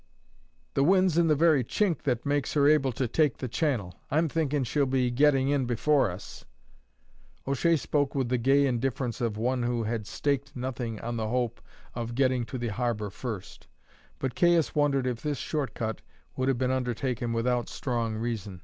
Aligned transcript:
"The 0.73 0.83
wind's 0.83 1.15
in 1.15 1.27
the 1.27 1.35
very 1.35 1.63
chink 1.63 2.01
that 2.05 2.25
makes 2.25 2.53
her 2.55 2.67
able 2.67 2.91
to 2.93 3.07
take 3.07 3.37
the 3.37 3.47
channel. 3.47 3.93
I'm 4.09 4.29
thinking 4.29 4.63
she'll 4.63 4.87
be 4.87 5.11
getting 5.11 5.49
in 5.49 5.65
before 5.67 6.09
us." 6.09 6.43
O'Shea 7.47 7.75
spoke 7.77 8.15
with 8.15 8.29
the 8.29 8.39
gay 8.39 8.65
indifference 8.65 9.21
of 9.21 9.37
one 9.37 9.61
who 9.61 9.83
had 9.83 10.07
staked 10.07 10.55
nothing 10.55 10.99
on 11.01 11.17
the 11.17 11.27
hope 11.27 11.61
of 11.93 12.15
getting 12.15 12.45
to 12.45 12.57
the 12.57 12.69
harbour 12.69 13.11
first; 13.11 13.67
but 14.17 14.33
Caius 14.33 14.73
wondered 14.73 15.05
if 15.05 15.21
this 15.21 15.37
short 15.37 15.75
cut 15.75 16.01
would 16.35 16.47
have 16.47 16.57
been 16.57 16.71
undertaken 16.71 17.31
without 17.31 17.69
strong 17.69 18.15
reason. 18.15 18.59